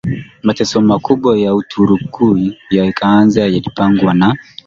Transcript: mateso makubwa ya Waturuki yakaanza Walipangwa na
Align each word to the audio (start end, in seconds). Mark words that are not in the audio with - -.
mateso 0.47 0.75
makubwa 0.91 1.31
ya 1.43 1.49
Waturuki 1.55 2.39
yakaanza 2.77 3.39
Walipangwa 3.41 4.11
na 4.19 4.27